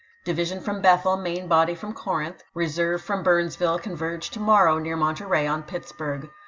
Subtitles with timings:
[0.23, 5.45] Division from Bethel, main body from Corinth, reserve from Burnsville converge to morrow near Monterey
[5.45, 6.29] on Johnston Pittsburg.